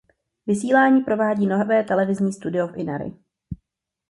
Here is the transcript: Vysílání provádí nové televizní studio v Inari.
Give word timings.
Vysílání 0.47 1.01
provádí 1.01 1.45
nové 1.47 1.83
televizní 1.83 2.33
studio 2.33 2.67
v 2.67 2.77
Inari. 2.77 3.13